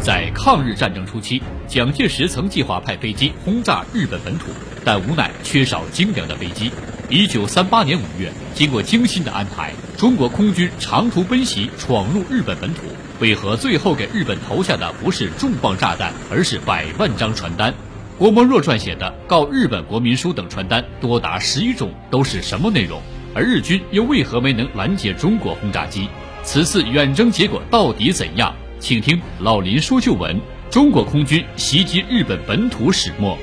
[0.00, 4.46] 在抗日战争初期，蒋介石曾计划派飞机轰炸日本本土，
[4.82, 6.70] 但无奈缺少精良的飞机。
[7.10, 12.80] 一九三八年五月，经过精心的安排，中国空军长途奔袭，闯入日本本土。
[13.20, 17.74] 为何最后给日本投下的不是重磅炸弹，而是百万张传单？
[18.16, 23.02] 郭沫若撰写的告日本国民书等传单多达十一种，都是什么内容？
[23.34, 26.08] 而日军又为何没能拦截中国轰炸机？
[26.42, 28.54] 此次远征结果到底怎样？
[28.80, 33.36] 请听老林说旧闻：中国空军袭击日本本土始末。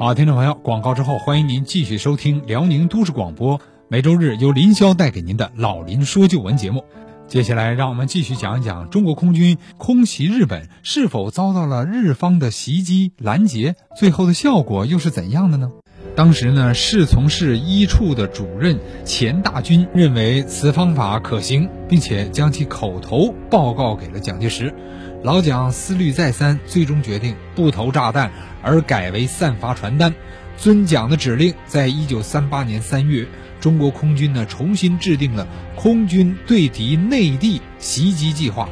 [0.00, 6.84] 好，听众朋友，广告之后，欢迎您继续收听辽宁都市广播，每周日由林霄带给您的老林说旧闻节目。
[7.28, 15.70] 接下来，让我们继续讲一讲中国空军空袭日本是否遭到了日方的袭击拦截，最后的效果又是怎样的呢？
[16.18, 24.74] 当时呢，侍从室一处的主任钱大军认为此方法可行，并且将其口头报告给了蒋介石。
[25.22, 28.32] 老蒋思虑再三，最终决定不投炸弹，
[28.64, 30.12] 而改为散发传单。
[30.56, 33.24] 遵蒋的指令，在一九三八年三月，
[33.60, 38.68] 中国空军呢重新制定了空军对敌内地袭击计划，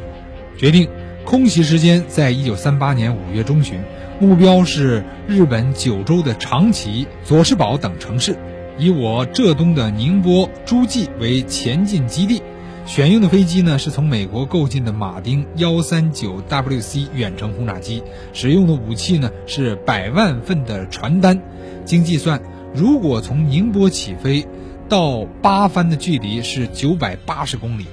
[0.58, 0.88] 决定
[1.24, 3.78] 空袭时间在一九三八年五月中旬。
[4.18, 8.38] 目标是日本九州的长崎、佐世保等城市，
[8.78, 12.42] 以我浙东的宁波、诸暨为前进基地。
[12.86, 18.02] 选用的飞机呢，是从美国购进的马丁幺三九 WC 远程轰炸机。
[18.32, 21.42] 使用的武器呢，是百万份的传单。
[21.84, 22.40] 经计算，
[22.74, 24.46] 如果从宁波起飞，
[24.88, 27.84] 到八番的距离是九百八十公里，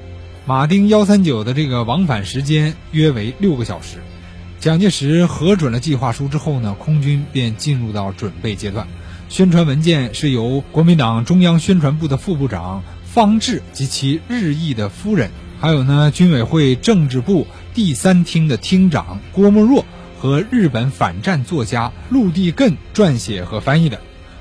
[0.45, 3.97] 马丁幺三九的这个往返时间约为六个小时。
[4.63, 8.87] 蒋介石核准了计划书之后呢，空军便进入到准备阶段。
[9.27, 19.83] 宣传文件是由国民党中央宣传部的副部长方志及其日裔的夫人，还有呢军委会政治部第三厅的厅长郭沫若
[20.17, 23.99] 和日本反战作家陆地艮撰写和翻译的。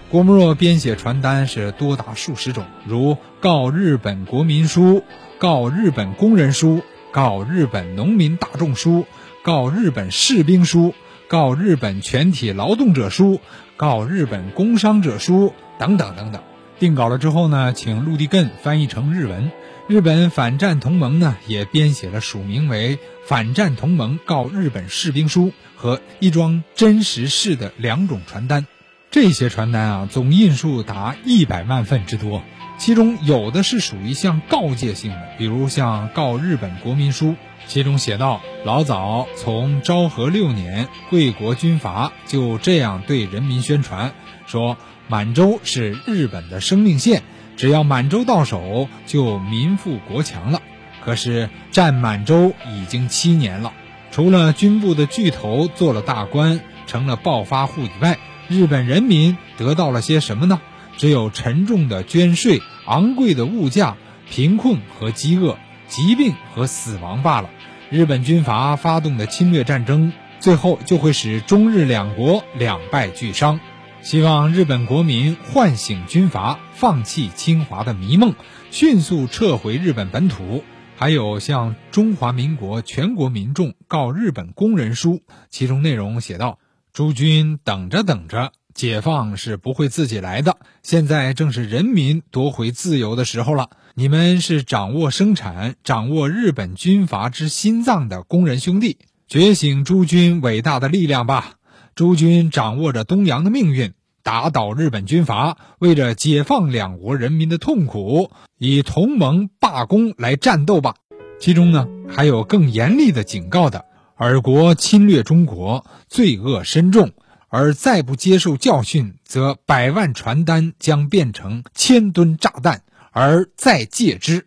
[0.09, 5.03] 郭沫若编写传单是多达数十种，如告日本国民书、
[5.39, 6.81] 告日本工人书、
[7.11, 9.05] 告日本农民大众书。
[9.43, 10.95] 告日本士兵书、
[11.27, 13.41] 告日本全体劳动者书、
[13.77, 16.41] 告日本工商者书等等等等。
[16.79, 19.51] 定稿了之后呢，请陆地艮翻译成日文。
[19.89, 28.69] 日本反战同盟呢，也编写了署名为“反战同盟告日本士兵书”和一桩真实事的两种传单。
[29.11, 32.45] 这些传单啊，总印数达一百万份之多。
[32.83, 37.37] 其中有的是属于像告诫性的，比如像告日本国民书。
[37.69, 44.15] 其中写道：“老早从昭和六年，贵国军阀就这样对人民宣传，
[44.49, 44.77] 说
[45.07, 47.23] 满洲是日本的生命线，
[47.57, 50.61] 只要满洲到手，就民富国强了。
[51.05, 53.73] 可是占满洲已经七年了，
[54.11, 58.19] 除了军部的巨头做了大官，成了暴发户以外，
[58.49, 60.61] 日本人民得到了些什么呢？
[60.97, 63.97] 只有沉重的捐税、昂贵的物价、
[64.29, 65.59] 贫困和饥饿。”
[65.89, 67.51] 疾病和死亡罢了。
[67.91, 73.61] 日本军阀发动的侵略战争，最后就会使中日两国两败俱伤。
[74.01, 78.35] 希望日本国民唤醒军阀，放弃侵华的迷梦，
[78.71, 80.65] 迅速撤回日本本土。
[80.97, 85.21] 还有向中华民国全国民众告日本工人书，
[85.51, 86.59] 其中内容写道
[86.95, 90.57] ：“诸君等着等着，解放是不会自己来的。
[90.83, 98.97] 现在正是人民夺回自由的时候了。”你们是掌握生产、掌握日本军阀之心脏的工人兄弟，
[99.29, 101.57] 觉醒诸军伟大的力量吧！
[101.95, 110.95] 诸军掌握着东洋的命运，打倒日本军阀，为着解放两国人民的痛苦，以同盟罢工来战斗吧！
[111.39, 113.85] 其中呢，还有更严厉的警告的：
[114.17, 117.11] 尔国侵略中国，罪恶深重，
[117.55, 122.83] 而再不接受教训，则百万传单将变成千吨炸弹。
[123.11, 124.47] 而再借之，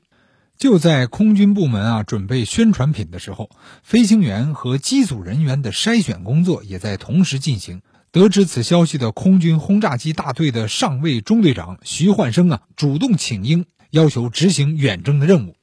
[0.57, 3.51] 就在空军部门啊准备宣传品的时候，
[3.83, 7.83] 飞行员和机组人员的筛选工作也在同时进行。
[8.11, 15.55] 得知此消息的空军轰炸机大队的上尉中队长徐焕生啊，主动请缨，要求执行远征的任务。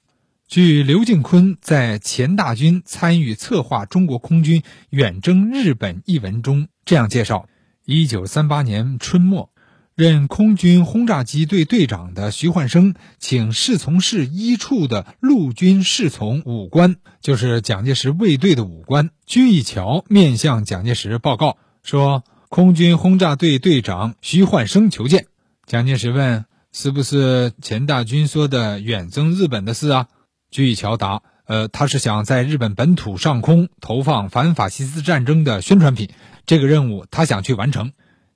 [0.46, 7.48] 据刘敬坤在《钱大军参与策划中国空军远征日本》一文中这样介绍：
[7.84, 9.50] 一九三八年春末。
[9.94, 25.26] 任空军轰炸机队队长的徐焕生，请侍从室一处的陆军侍从武官，就是蒋介石卫队的武官居义桥，面向蒋介石报告说：“空军轰炸队队长徐焕生求见。”
[25.66, 30.08] 蒋介石问：“是不是钱大军说的远征日本的事啊？
[30.50, 36.08] 居玉桥答：呃，他是想在日本本土上空投放反法西斯战争的宣传品，
[36.46, 37.92] 这个任务他想去完成。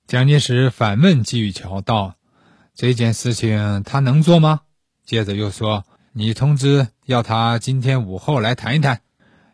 [0.06, 2.14] 蒋介石反问季玉桥道
[2.76, 4.60] ：“这件事情他能做吗？”
[5.04, 9.00] 接着又说：“你通知要他今天午后来谈一谈。”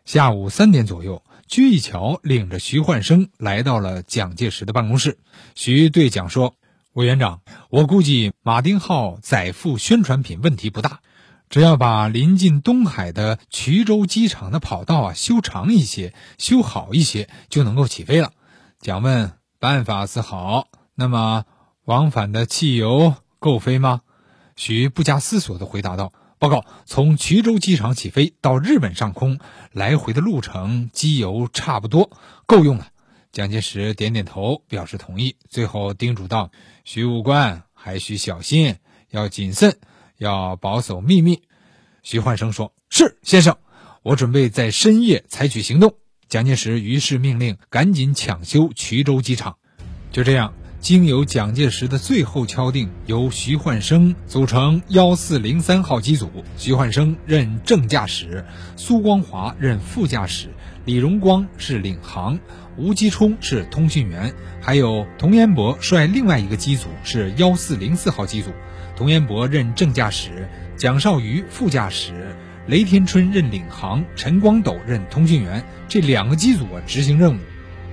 [0.05, 5.17] 下午三点左右，居玉桥领着徐焕生来到了蒋介石的办公室。
[5.55, 6.55] 徐对蒋说
[6.93, 10.99] ：“委员长，我估计马丁号载负宣传品问题不大，
[11.49, 18.33] 只要把临近东海的衢州机场的跑道啊修长一些、修好一些，就能够起飞了。”
[18.83, 19.31] 蒋问。
[19.59, 21.45] 办法是好，那么
[21.85, 24.01] 往返的汽油够飞吗？
[24.57, 29.39] 徐不加思索地回答道：“报告，从衢州机场起飞到日本上空，
[29.71, 32.11] 来回的路程机油差不多，
[32.45, 32.89] 够用了。”
[33.31, 36.51] 蒋介石点点头，表示同意，最后叮嘱道
[36.83, 38.75] ：“徐武官还需小心，
[39.11, 39.79] 要谨慎，
[40.17, 41.41] 要保守秘密。”
[42.03, 43.55] 徐焕生说：“是，先生，
[44.01, 45.95] 我准备在深夜采取行动。”
[46.33, 49.57] 蒋介石于是命令赶紧抢修衢州机场。
[50.11, 58.43] 就这样，经由蒋介石的最后敲定，由徐焕生组成幺四零三号机组，徐焕生任正驾驶，
[58.77, 60.47] 苏光华任副驾驶，
[60.85, 62.39] 李荣光是领航，
[62.77, 68.49] 吴基冲是通讯员，还有童延博率另外一个机组是幺四零四号机组，
[68.97, 72.35] 童延博任正驾驶，蒋绍瑜副驾驶。
[72.65, 77.39] 雷天春任领航，陈光斗任通讯员，这两个机组啊执行任务。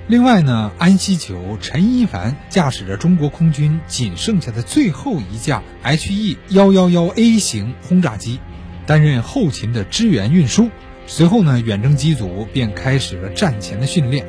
[0.07, 8.39] 另外呢，安西球、陈一凡驾驶着中国空军仅剩下的最后一架 HE 幺幺幺 A 型轰炸机，
[8.87, 10.69] 担任后勤的支援运输。
[11.07, 14.25] 随后呢，远征机组便开始了战前的训练。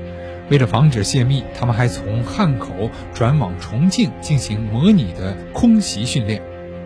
[0.50, 6.42] 为了防止泄密，他们还从汉口转往重庆进行模拟的空袭训练。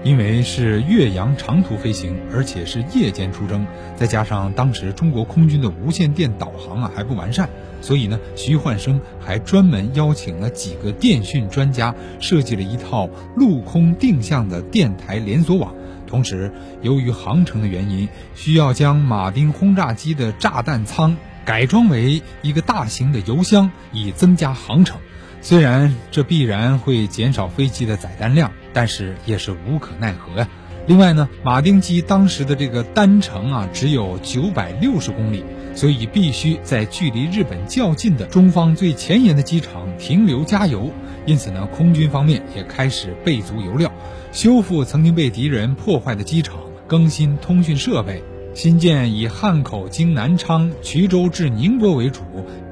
[0.06, 3.66] 因为是岳阳长途飞行，而且是夜间出征，
[3.96, 7.50] 再加上当时中国空军的无线电导航啊还不完善，
[7.81, 15.74] 所以呢，徐焕生还专门邀请了几个电讯专家，设计了一套陆空定向的电台连锁网。
[16.06, 16.51] 同时，
[16.84, 25.00] 由于航程的原因，需要将马丁轰炸机的炸弹舱改装为一个大型的油箱，以增加航程。
[25.45, 28.51] 虽然这必然会减少飞机的载弹量。
[28.75, 30.50] 但是也是无可奈何呀。
[30.86, 40.92] 另外呢，马丁机当时的这个单程啊只有九百六十公里，所以必须在距离日本较近的中方最前沿的机场停留加油。
[41.25, 43.89] 因此呢，空军方面也开始备足油料，
[44.33, 48.21] 修复曾经被敌人破坏的机场，更新通讯设备，
[48.56, 52.22] 新建以汉口经南昌、衢州至宁波为主，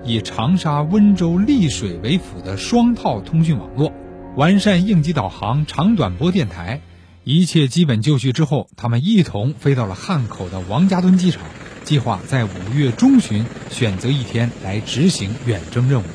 [0.06, 3.92] 以长沙、温州、丽水为辅的双套通讯网络。
[4.38, 6.80] 完善应急导航、长短波电台，
[7.26, 11.42] 一切基本就绪之后，他们一同飞到了汉口的王家墩机场，
[11.84, 16.06] 计划在五月中旬选择一天来执行远征任务。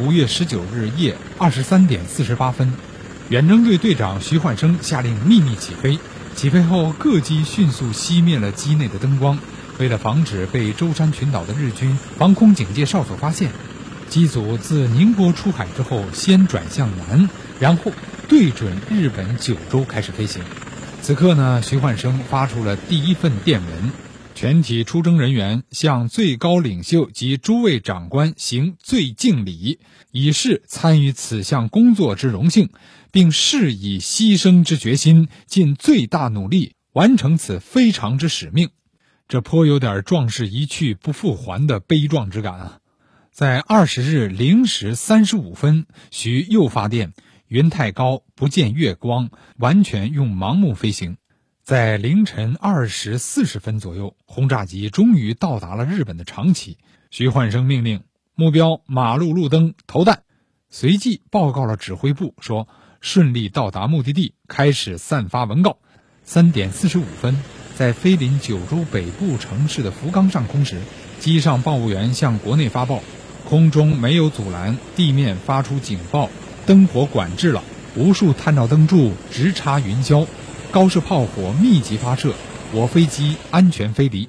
[0.00, 2.72] 五月十九日夜二十三点四十八分，
[3.28, 5.98] 远征队队长徐焕生下令秘密起飞。
[6.36, 9.38] 起飞后，各机迅速熄灭了机内的灯光，
[9.78, 13.50] 为了防止被舟山群岛的日军防空警戒哨所发现，
[14.08, 17.28] 机组自宁波出海之后，先转向南。
[17.58, 17.92] 然后
[18.26, 20.42] 对准日本九州开始飞行。
[21.02, 23.92] 此刻呢，徐焕生发出了第一份电文：
[24.40, 29.80] 全体出征人员向最高领袖及诸位长官行最敬礼，
[30.12, 32.70] 以示参与此项工作之荣幸，
[33.12, 38.70] 并誓以牺牲之决心，尽最大努力完成此非常之使命。
[39.28, 42.78] 这颇有点壮士一去不复还的悲壮之感啊！
[43.30, 47.12] 在二十日零时三十五分，徐又发电。
[47.48, 49.28] 云太高，不见月光，
[49.58, 51.18] 完全用盲目飞行。
[51.62, 56.78] 在凌晨二时四十分左右，轰炸机终于到达了日本的长崎。
[57.10, 58.02] 徐焕生命令
[58.34, 60.22] 目标马路路灯投弹，
[60.68, 62.66] 随即报告了指挥部，说
[63.00, 65.78] 顺利到达目的地，开始散发文告。
[66.24, 67.36] 三点四十五分，
[67.76, 70.80] 在飞临九州北部城市的福冈上空时，
[71.20, 73.02] 机上报务员向国内发报：
[73.48, 76.30] 空中没有阻拦，地面发出警报。
[76.66, 77.62] 灯火管制了，
[77.96, 80.26] 无数探照灯柱直插云霄，
[80.72, 82.32] 高射炮火密集发射，
[82.72, 84.28] 我飞机安全飞离。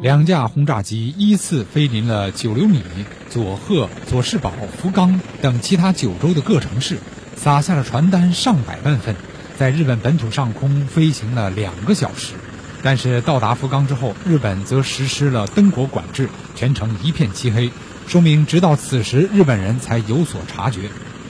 [0.00, 2.84] 两架轰炸机依次飞临了九流米、
[3.28, 6.98] 佐贺、佐世保、福冈等其他九州的各城市，
[7.34, 9.16] 撒下了传单上百万份，
[9.58, 12.34] 在日本本土上空飞行了两个小时。
[12.80, 17.72] 但是到达福冈之后，日本则实施了灯火管制，全程一片漆黑。
[18.06, 20.82] 说明，直到此时，日本人才有所察觉。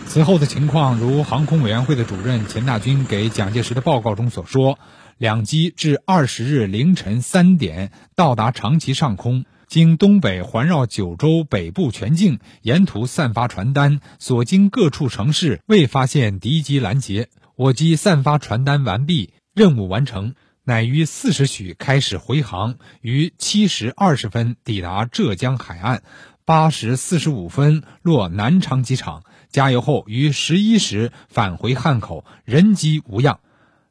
[0.08, 4.78] 此后的情况，如航空委员会的主任钱大军给蒋介石的报告中所说，
[5.18, 17.28] 两机至二十日凌晨三点到达长崎上空，经东北环绕九州北部全境，沿途散发传单，所经各处城市未发现敌机拦截。
[17.56, 20.34] 我机散发传单完毕，任务完成，
[20.64, 26.02] 乃于四时许开始回航，于七时二十分抵达浙江海岸，
[26.46, 29.24] 八时四十五分落南昌机场。
[29.50, 33.40] 加油后，于十一时返回汉口，人机无恙。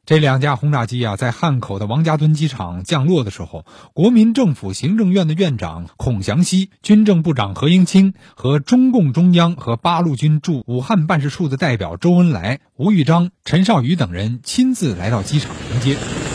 [0.06, 16.25] 这两架轰炸机啊，在汉口的王家墩机场降落的时候，国民政府行政院的院长孔祥熙、军政部长何应钦和中共中央和八路军驻武汉办事处的代表周恩来、吴玉章、陈少宇等人亲自来到机场迎接。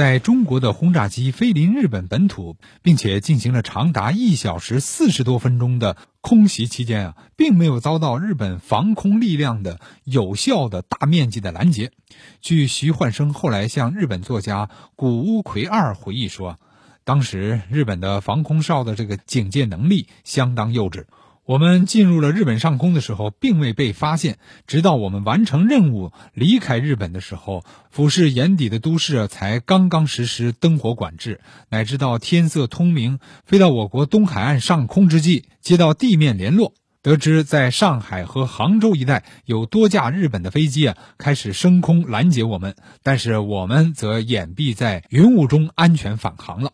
[0.00, 11.92] 在中国的轰炸机飞临日本本土，并且进行了长达一小时四十多分钟的空袭期间啊，并没有遭到日本防空力量的有效的大面积的拦截。
[12.40, 16.58] 据徐焕生后来向日本作家谷屋奎二回忆说，
[17.04, 21.04] 当时日本的防空哨的这个警戒能力相当幼稚。
[21.50, 24.38] 我们进入了日本上空的时候，并未被发现。
[24.68, 31.40] 直到我们完成任务离开日本的时候，俯视眼底的都市才刚刚实施灯火管制。
[31.68, 42.76] 乃至到天色通明，飞到我国东海岸上空之际，接到地面联络，得知在上海和杭州一带有多架日本的飞机啊，开始升空拦截我们。
[43.02, 46.70] 但是我们则掩蔽在云雾中，安全返航了。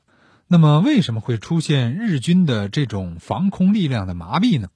[0.49, 4.69] 那么，为什么会出现日军的这种防空力量的麻痹呢？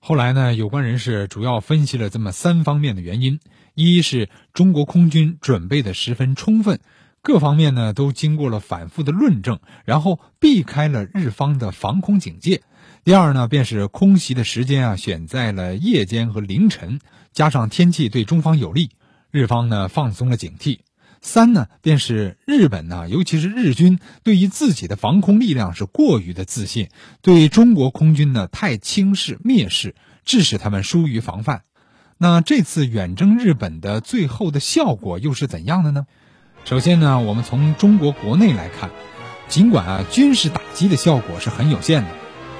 [0.00, 3.38] 后来呢，有关人士主要分析了这么三方面的原因：
[3.74, 6.80] 一是中国空军准备的十分充分，
[7.22, 12.62] 各方面呢都经过了反复的论证，然后避开了日方的防空警戒；
[13.04, 16.98] 第二呢，便是空袭的时间啊选在了夜间和凌晨，
[17.32, 18.90] 加上天气对中方有利，
[19.30, 20.80] 日方呢放松了警惕。
[21.22, 26.88] 三呢，便是日本呢，尤其是日军对于自己的防空力量是过于的自信，
[27.22, 31.62] 对中国空军呢太轻视蔑视，致使他们疏于防范。
[32.18, 36.06] 那这次远征日本的最后的效果又是怎样的呢？
[36.64, 38.90] 首先呢，我们从中国国内来看，
[39.46, 42.10] 尽管啊军事打击的效果是很有限的，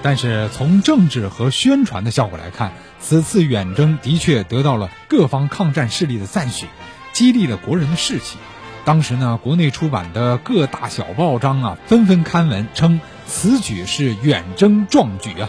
[0.02, 6.66] 但是从政治和宣传的效果来看，此次远征的确得到了各方抗战势力的赞许，
[7.12, 8.38] 激励了国人的士气。
[8.84, 15.48] 当时呢，国内出版的各大小报章啊，纷纷刊文称此举是远征壮举啊。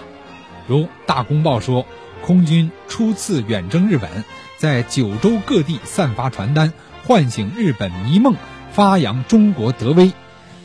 [0.67, 1.85] 如《大公报》说，
[2.21, 4.23] 空军初次远征日本，
[4.57, 6.71] 在九州各地散发传单，
[7.05, 8.35] 唤醒日本迷梦，
[8.71, 10.07] 发扬中国德威。《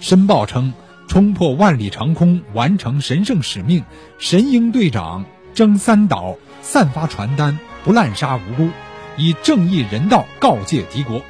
[0.00, 0.74] 申报》称，
[1.08, 3.82] 冲破万里长空，完成神圣使命。
[4.18, 5.24] 神鹰队长
[5.54, 8.68] 征三岛，散发传单，不滥杀无辜，
[9.18, 11.20] 以正义人道告诫敌国。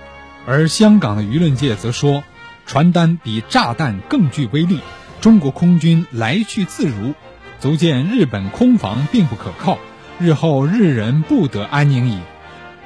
[0.47, 2.23] 而香港的舆论界则说，
[2.65, 4.81] 传单比炸弹更具威力。
[5.21, 7.13] 中国空军来去自如，
[7.59, 9.79] 足见日本空防并不可靠，
[10.21, 12.21] 日后日人不得安宁矣。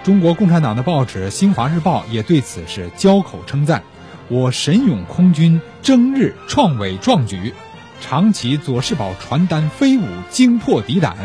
[0.02, 3.82] 中国共产党的报纸《新华日报》也对此是交口称赞
[4.28, 7.52] ：“我神勇空军征日创伟壮举，
[8.00, 11.16] 长崎佐世保传单飞舞惊破敌胆。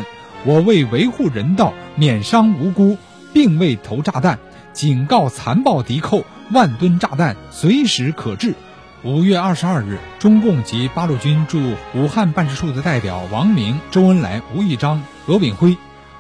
[0.45, 2.97] 我为维护人道，免伤无辜，
[3.37, 4.39] 并未投炸弹。”
[4.73, 8.55] 警告残暴敌寇，万吨炸弹随时可至。
[9.03, 11.59] 五月二十二日，中共及八路军驻
[11.93, 15.77] 武汉办事处的代表王明、周恩来、吴玉章、罗炳辉，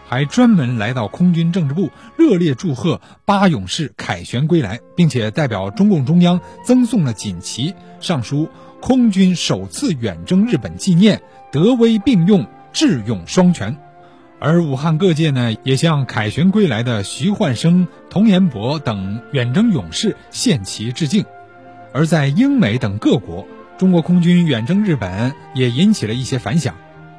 [0.07, 11.21] 还专门来到空军政治部，热烈祝贺八勇士凯旋归来，并且代表中共中央赠送了锦旗，上书“空军首次远征日本纪念，
[11.51, 13.77] 德威并用，智勇双全”。
[14.39, 21.25] 而武汉各界呢，也向凯旋归来的徐焕生、童延博等远征勇士献旗致敬。
[21.91, 23.47] 而在英美等各国，
[23.79, 26.75] 中国空军远征日本也引起了一些反响。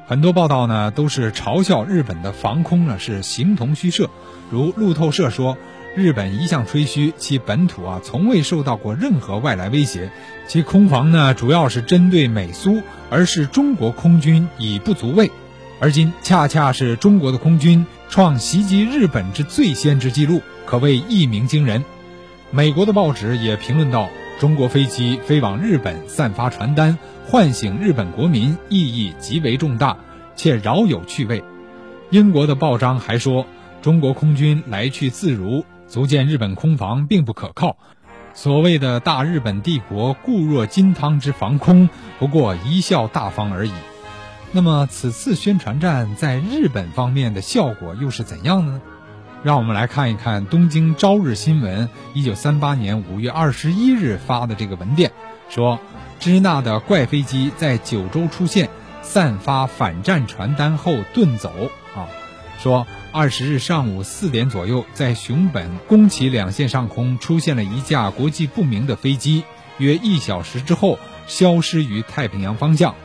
[0.07, 4.09] 很多报道呢，都是嘲笑日本的防空呢是形同虚设。
[4.49, 5.57] 如路透社说，
[5.95, 10.09] 日本一向吹嘘其本土啊从未受到过任何外来威胁，
[10.47, 15.29] 其空防呢主要是针对美苏，而是中国空军已不足畏。
[15.81, 21.85] 而今恰恰是中国的空军创袭击日本之最先之记录，可谓一鸣惊人。
[22.51, 24.09] 美国的报纸也评论道
[24.39, 29.95] ：“中国飞机飞往日本散发传单，唤醒日本国民，意义极为重大，
[30.35, 31.43] 且饶有趣味。”
[32.11, 33.45] 英国的报章还说
[33.81, 37.77] ：“中国空军来去自如，足见日本空防并不可靠。
[38.33, 43.71] 所谓的大日本帝国固若金汤之防空，不过贻笑大方而已。”
[44.51, 48.81] 那么此次宣传战在日本方面的效果又是怎样呢？
[49.43, 55.11] 让我们来看一看东京朝日新闻一九三八年五月二十一日发的这个文电，
[55.49, 55.79] 说
[56.19, 58.69] 支那的怪飞机在九州出现，
[59.03, 61.51] 散发反战传单后遁走。
[61.95, 62.09] 啊，
[62.59, 69.43] 说二十日上午四点左右，在熊本宫崎两线上空出现了一架国际不明的飞机，
[69.77, 72.95] 约一小时之后消失于太平洋方向。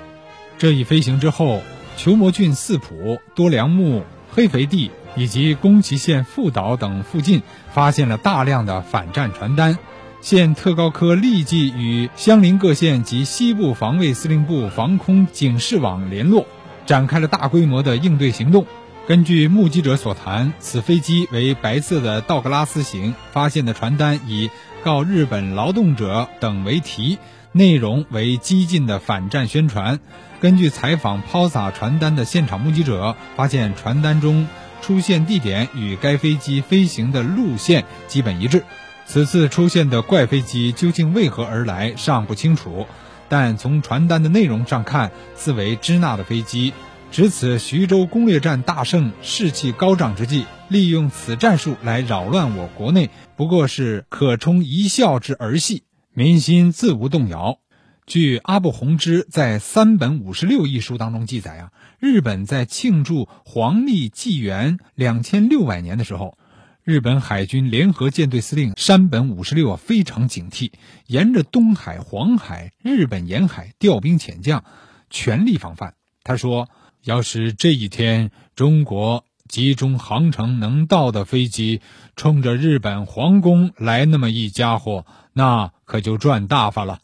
[0.58, 1.62] 这一飞行之后，
[1.96, 4.90] 球磨郡四浦、多良木、黑肥地。
[5.16, 7.40] 以及宫崎县富岛等附近
[7.72, 9.78] 发现了大量的反战传单，
[10.20, 16.48] 县特高科立即与相邻各县及西部防卫司令部防空警示网联络，
[16.84, 18.66] 展开了大规模的应对行动。
[19.06, 24.50] 根据目击者所谈，此飞机为白色的道格拉斯型，发现的传单以
[24.82, 27.18] “告日本劳动者”等为题，
[27.52, 30.00] 内容为激进的反战宣传。
[30.40, 34.46] 根据采访抛洒传单的现场目击者发现，传单中。
[34.80, 38.64] 出现地点与该飞机飞行的路线基本一致。
[39.06, 42.86] 此次出现的怪飞机究竟为何而来尚不清楚，
[43.30, 46.74] 但从传单的内容上看，似为支那的飞机。
[47.14, 57.60] 值此徐州攻略战大胜、士气高涨之际，利用此战术来扰乱我国内，不过是可充一笑之儿戏，民心自无动摇。
[58.04, 66.36] 据阿部弘之在《三本五十六》一书当中记载啊，日本在庆祝皇历纪元两千六百年的时候，
[66.82, 70.72] 日本海军联合舰队司令山本五十六啊非常警惕，
[71.06, 74.64] 沿着东海、黄海、日本沿海调兵遣将，
[75.10, 75.94] 全力防范。
[76.26, 76.70] 他说
[77.04, 81.82] ：“要是这一天中国集中航程能到的飞机
[82.16, 87.00] 冲着日本皇宫来那么一家伙，那可就赚大发了。”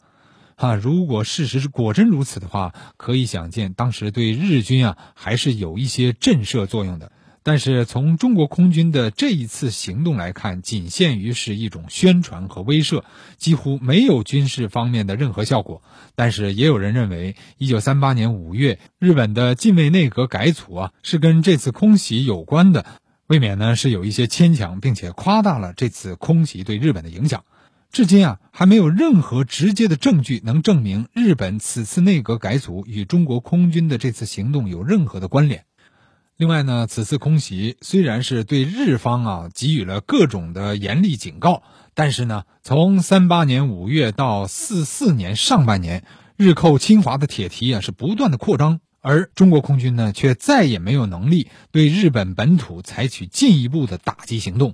[0.57, 7.11] 啊，如果事实是果真如此的话，可以想见，当时对日军啊还是有一些震慑作用的。
[7.43, 13.03] 但是从中国空军的这一次行动来看，仅限于是一种宣传和威慑，
[13.37, 15.81] 几乎没有军事方面的任何效果。
[16.13, 22.85] 但是也有人认为，一九三八年五月日本的近卫内阁改组啊，是跟这次空袭有关的，
[23.25, 27.43] 未免呢是有一些牵强，并且夸大了这次空袭对日本的影响。
[27.91, 35.65] 至今啊，还没有任何直接的证据能证明日本此次内阁改组与中国空军的这次行动有任何的关联。
[36.41, 41.61] 另外呢，此次空袭虽然是对日方啊给予了各种的严厉警告，
[41.93, 46.03] 但是呢，从三八年五月到四四年上半年，
[46.37, 54.73] 日寇侵华的铁蹄啊是不断的扩张，而中国空军呢却再也没有能力对日本本土采取进一步的打击行动。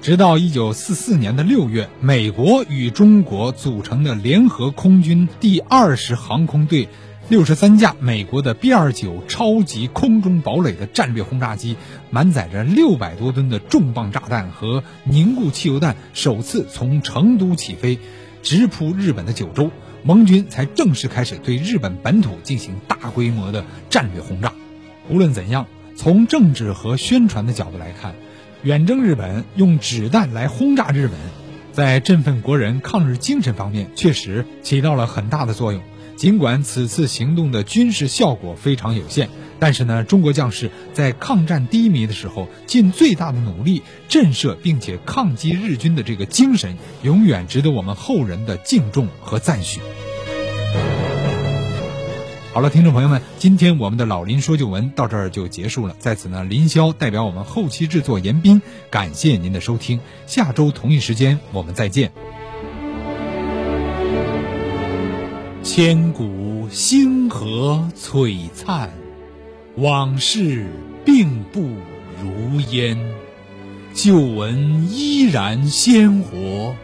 [0.00, 6.88] 直到一九四四年的六月，美国与中国组成的联合空军第二十航空队，
[7.28, 11.76] 六十三架美国的 B 二九超级空中堡垒的战略轰炸机，
[12.08, 17.98] 满载着六百多吨的重磅炸弹和凝固汽油弹，首次从成都起飞，
[18.42, 19.70] 直扑日本的九州，
[20.02, 24.54] 盟军才正式开始对日本本土进行大规模的战略轰炸。
[25.10, 28.14] 无论怎样，从政治和宣传的角度来看。
[28.62, 31.18] 远征日本，用纸弹来轰炸日本，
[31.72, 35.82] 在振奋国人抗日精神方面确实起到了很大的作用。
[36.18, 39.28] 尽管此次行动的军事效果非常有限，
[39.60, 49.80] 但是呢，中国将士在抗战低迷的时候尽最大的努力震慑并且抗击日军的这个精神，永远值得我们后人的敬重和赞许。
[52.52, 55.94] 好了，听众朋友们，今天我们的老林说旧闻到这儿就结束了。
[56.00, 60.00] 在此呢，林霄代表我们后期制作严斌，感谢您的收听。
[60.26, 62.10] 下周同一时间我们再见。
[65.80, 68.90] 千古星河璀璨，
[69.76, 70.66] 往事
[71.04, 71.60] 并不
[72.20, 72.98] 如烟，
[73.94, 76.74] 旧闻依然鲜活，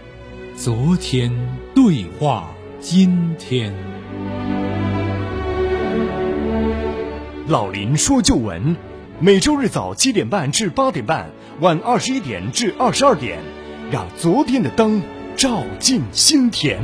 [0.56, 1.32] 昨天
[1.74, 3.74] 对话今天。
[7.48, 8.76] 老林说旧闻，
[9.18, 11.28] 每周日早七点半至八点半，
[11.58, 13.40] 晚二十一点至二十二点，
[13.90, 15.02] 让昨天的灯
[15.34, 16.78] 照进心田。